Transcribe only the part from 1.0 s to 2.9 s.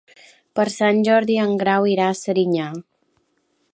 Jordi en Guerau irà a Serinyà.